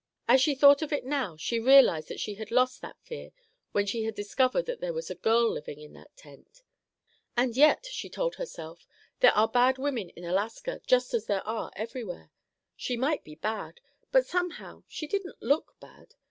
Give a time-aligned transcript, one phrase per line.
[0.27, 3.29] As she thought of it now she realized that she had lost that fear
[3.71, 6.63] when she had discovered that there was a girl living in that tent.
[7.37, 8.87] "And yet," she told herself,
[9.19, 12.31] "there are bad women in Alaska just as there are everywhere.
[12.75, 13.79] She might be bad,
[14.11, 16.15] but somehow she didn't look bad.